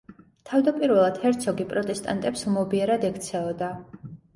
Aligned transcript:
თავდაპირველად 0.51 1.21
ჰერცოგი 1.27 1.69
პროტესტანტებს 1.75 2.49
ლმობიერად 2.51 3.11
ექცეოდა. 3.15 3.75